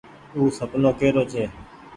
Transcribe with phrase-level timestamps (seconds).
[0.35, 1.43] او سپنو ڪي رو ڇي۔